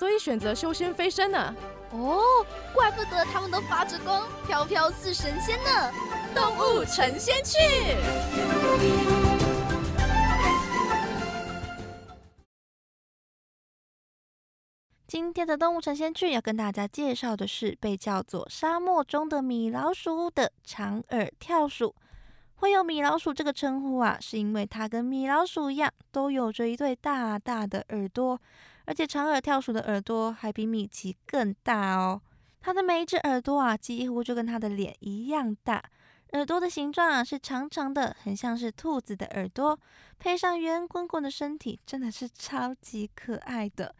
[0.00, 1.54] 所以选择修仙飞升呢？
[1.90, 2.22] 哦，
[2.72, 5.92] 怪不得他们都发着光，飘飘似神仙呢！
[6.34, 7.58] 动物成仙去。
[15.06, 21.94] 今天的动物成仙去要跟大家介绍的是被叫做沙漠中的米老鼠的长耳跳鼠。
[22.60, 28.38] 会有米老鼠这个称呼啊，是因为它跟米老鼠一样，都有着一对大大的耳朵。
[28.84, 32.20] 而且长耳跳鼠的耳朵还比米奇更大哦，
[32.60, 35.82] 它的每一只耳朵啊，几乎就跟它的脸一样大。
[36.32, 39.78] 耳朵的形状啊是长长的，很像是兔子的耳朵，
[40.18, 43.94] 配上圆滚滚的身体，真的是超级可爱的。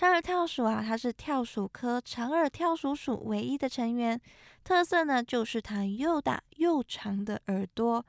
[0.00, 4.18] 长耳跳鼠啊，它是跳鼠科长耳跳鼠属唯一的成员，
[4.64, 8.02] 特色呢就是它又大又长的耳朵，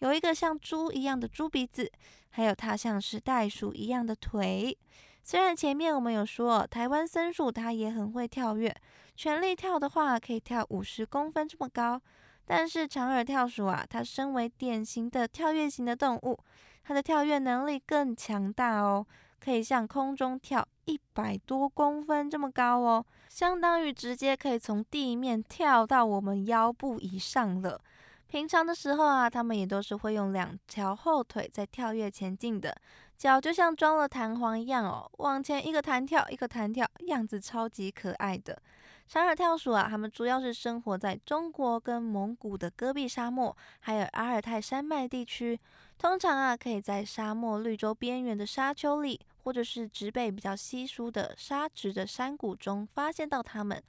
[0.00, 1.88] 有一个像猪一样的猪鼻子，
[2.30, 4.76] 还有它像是袋鼠一样的腿。
[5.22, 8.74] 虽然前面我们有说台湾森鼠它也很会跳跃，
[9.14, 12.02] 全力跳的话可以跳五十公分这么高，
[12.44, 16.36] 但是长耳跳鼠啊，它身为典型的跳跃型的动物，
[16.82, 19.06] 它的跳跃能力更强大哦，
[19.46, 27.80] 可以向空中跳一百多公分这么高哦，相当于直接可以从地面跳到我们腰部以上了。
[28.26, 32.76] 平常的时候啊，它们也都是会用两条后腿在跳跃前进的。
[33.16, 38.60] 脚就像装了弹簧一样哦，往前一个弹跳，一个弹跳，样子超级可爱的。
[39.06, 45.56] 长耳跳鼠啊，它们主要是生活在中国跟蒙古的戈壁沙漠，还有阿尔泰山脉地区。
[45.96, 53.80] 通常啊，可以在沙漠绿洲边缘的沙丘里，或者是植被比较稀疏的沙质的山谷中发现到它们。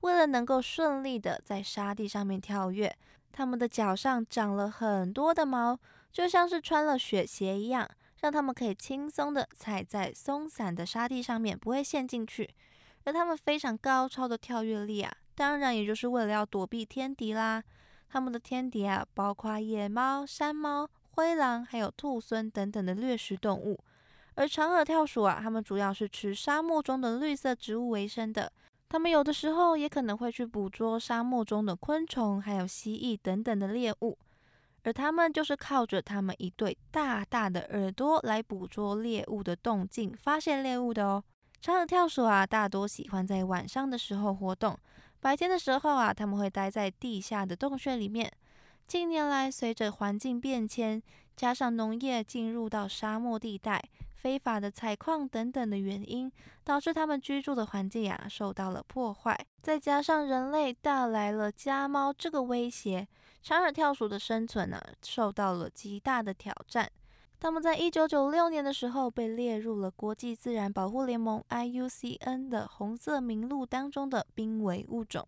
[0.00, 2.94] 为了能够顺利的在沙地上面跳跃，
[3.32, 5.78] 它们的脚上长了很多的毛，
[6.12, 7.88] 就像是穿了雪鞋一样。
[8.20, 12.50] 让它们可以轻松的踩在松散的沙地上面，不会陷进去。
[13.04, 17.64] 而他们非常高超的跳跃力啊，当然也就是为了要躲避天敌啦。
[18.10, 23.78] 他们的天敌啊，包括野猫、山猫、灰狼，还有兔狲等等的掠食动物。
[24.38, 28.52] 而长耳跳鼠啊，它们主要是吃沙漠中的绿色植物为生的。
[28.88, 34.16] 它们有的时候也可能会去捕捉沙漠中的昆虫，还有蜥蜴等等的猎物。
[34.84, 41.24] 而它们就是靠着它们一对大大的耳朵来捕捉猎物的动静，发现猎物的哦。
[41.60, 44.78] 长耳跳鼠啊，大多喜欢在晚上的时候活动，
[45.18, 48.32] 白天的时候啊，它们会待在地下的洞穴里面。
[48.86, 51.02] 近年来，随着环境变迁，
[51.34, 53.82] 加上农业进入到沙漠地带，
[54.20, 56.30] 非法的采矿等等的原因，
[56.64, 59.38] 导致它们居住的环境啊受到了破坏。
[59.62, 63.06] 再加上人类带来了家猫这个威胁。
[63.40, 66.90] 长耳跳鼠的生存呢，受到了极大的挑战。
[67.40, 75.26] 它们在一九九六年的时候被列入了国际自然保护联盟 （IUCN） 的红色名录当中的濒危物种。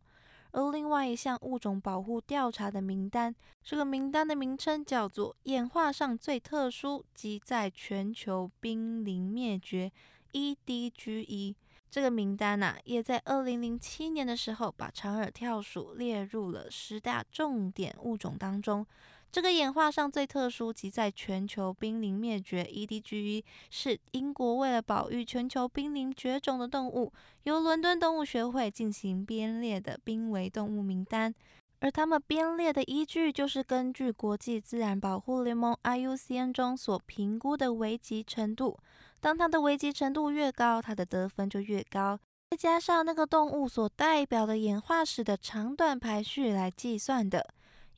[0.52, 9.92] 而另外一项物种保护调查的名单，这个名单的名称叫做“演化上最特殊及在全球濒临灭绝
[10.32, 11.54] （EDGE）”。
[11.90, 18.86] 这个名单呐，也在二零零七年的时候把长耳跳鼠列入了十大重点物种当中。
[19.32, 27.12] 这个演化上最特殊及在全球濒临灭绝 （EDGE） 是英国为了保育全球濒临绝种的动物，
[27.44, 31.32] 由伦敦动物学会进行编列的濒危动物名单。
[31.78, 38.76] 而他们编列的依据就是根据国际自然保护联盟 （IUCN） 中所评估的危急程度。
[39.20, 42.18] 当它的危机程度越高，它的得分就越高。
[42.50, 47.46] 再加上那个动物所代表的演化史的长短排序来计算的，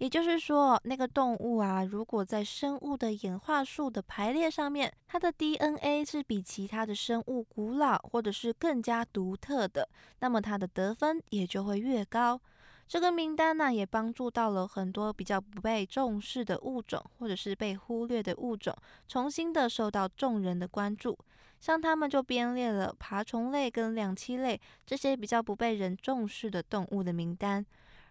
[0.03, 9.89] 也就是说，那个动物啊，如果在生物的演化树的排列上面，它的 DNA 是比其他的生物古老或者是更加独特的，
[10.19, 12.41] 那么它的得分也就会越高。
[12.89, 18.77] 这个名单呢，也帮助到了很多比较不被重视的物种，或者是被忽略的物种，
[19.07, 21.17] 重新的受到众人的关注。
[21.61, 27.65] 像他们就编列了爬虫类跟两栖类这些比较不被人重视的动物的名单。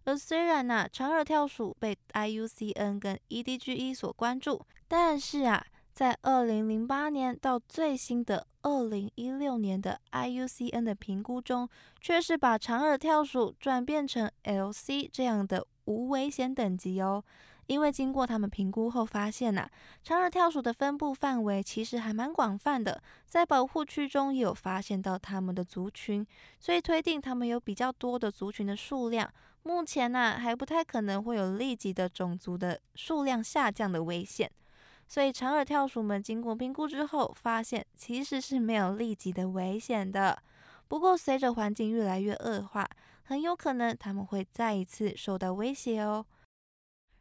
[0.04, 11.70] 而虽然呢，长耳跳鼠被 IUCN 跟 EDGE 所关注，但是啊，在二零零八年到最新的二零一六年的 IUCN 的评估中，
[12.00, 17.24] 却是把长耳跳鼠转变成 LC 这样的无危险等级哦。
[17.68, 19.70] 因为经过他们评估后发现呐，
[20.04, 26.26] 长耳跳鼠的分布范围其实还蛮广泛的，在保护区中也有发现到它们的族群，
[26.60, 29.32] 所以推定它们有比较多的族群的数量。
[29.64, 34.52] 目前呢，还不太可能会有立即的种族的数量下降的危险。
[35.08, 40.42] 所以长耳跳鼠们经过评估之后，发现其实是没有立即的危险的。
[40.88, 42.90] 不过随着环境越来越恶化，
[43.24, 46.26] 很有可能它们会再一次受到威胁哦。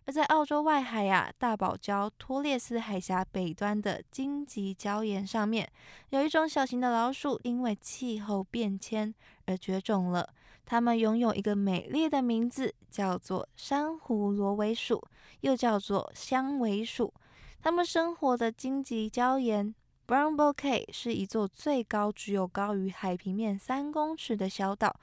[0.06, 5.70] 而在澳洲外海呀，大堡礁托列斯海峡北端的荆棘礁岩上面，
[6.08, 9.14] 有一种小型的老鼠，因为气候变迁
[9.46, 10.32] 而绝种了。
[10.65, 15.03] 它们拥有一个美丽的名字，叫做珊瑚螺尾鼠，
[15.41, 17.12] 又叫做香尾鼠。
[17.61, 19.75] 它们生活的荆棘礁岩
[20.07, 24.95] Brown Bouquet 是一座最高只有高于海平面三公尺的小岛。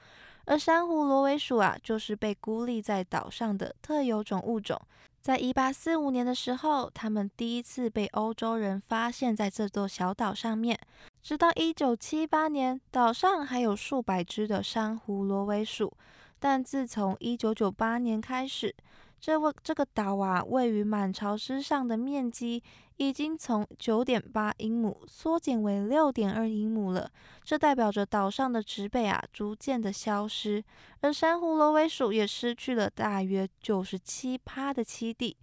[0.46, 4.80] 而珊瑚螺尾鼠啊，就是被孤立在岛上的特有种物种。
[5.20, 10.78] 在一八四五年的时候，它们第一次被欧洲人发现在这座小岛上面。
[11.22, 15.92] 直到一九七八年，岛上还有数百只的珊瑚螺尾鼠。
[16.38, 18.74] 但自从一九九八年开始，
[19.20, 22.62] 这位这个岛啊，位于满潮之上的面积
[22.96, 27.10] 已经从九点八英亩缩减为六点二英亩了。
[27.42, 30.62] 这代表着岛上的植被啊逐渐的消失，
[31.00, 35.36] 而珊瑚螺尾鼠也失去了大约九十七趴的栖地。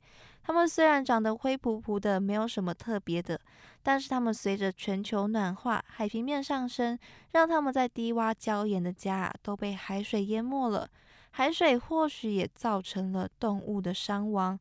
[0.45, 3.39] 它们虽然长得灰扑扑的，没有什么特别的，
[3.81, 6.99] 但是它们随着全球暖化、海平面上升，
[7.31, 10.87] 让它们在低洼礁岩的家都被海水淹没了。
[11.31, 14.59] 海水或许也造成了动物的伤亡。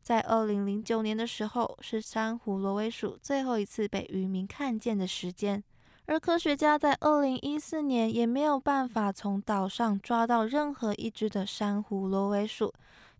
[0.00, 5.62] 在二零零九年的时候，是珊瑚螺尾鼠最后一次被渔民看见的时间。
[6.06, 12.72] 而科学家在二零一四年也没有办法从岛上抓到任何一只的珊瑚螺尾鼠，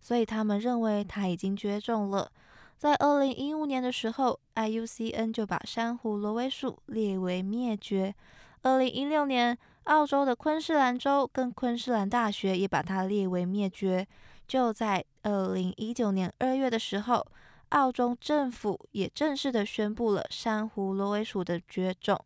[0.07, 2.31] 所以他们认为它已经绝种了。
[2.77, 8.15] 在二零一五年的时候，IUCN 就把珊瑚螺尾鼠列为灭绝。
[8.61, 9.57] 二零一六年。
[9.87, 14.05] 澳洲的昆士兰州跟昆士兰大学也把它列为灭绝。
[14.45, 17.25] 就在二零一九年二月的时候，
[17.69, 22.19] 澳洲政府也正式的宣布了珊瑚螺尾鼠的绝种。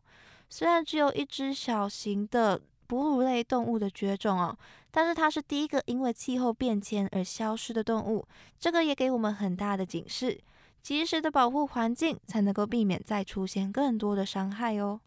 [0.49, 2.59] 虽然只有一只小型的
[2.91, 4.57] 哺乳类动物的绝种哦，
[4.91, 8.27] 但是它是第一个因为气候变迁而消失的动物。
[8.59, 10.41] 这个也给我们很大的警示，
[10.81, 14.99] 及时的保护环境，才能够避免再出现更多的伤害哦。